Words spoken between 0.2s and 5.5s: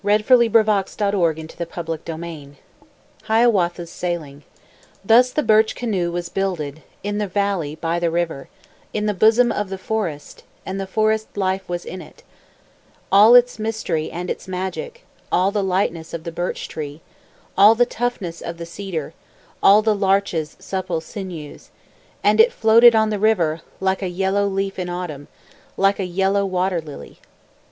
from "The Lilac Fairy Book" by Andrew Lang HIAWATHA'S SAILING Thus the